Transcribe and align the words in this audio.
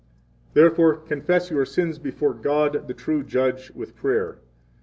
Therefore 0.55 0.95
confess 0.97 1.51
your 1.51 1.63
sins 1.63 1.99
before 1.99 2.33
God, 2.33 2.87
the 2.87 2.93
true 2.95 3.21
Judge, 3.21 3.69
with 3.75 3.95
prayer. 3.95 4.39